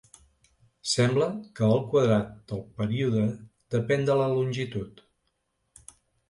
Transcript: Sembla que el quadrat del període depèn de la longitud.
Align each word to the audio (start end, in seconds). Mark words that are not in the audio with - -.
Sembla 0.93 1.27
que 1.59 1.67
el 1.73 1.83
quadrat 1.91 2.31
del 2.53 2.63
període 2.79 3.27
depèn 3.77 4.09
de 4.09 4.17
la 4.23 4.27
longitud. 4.33 5.05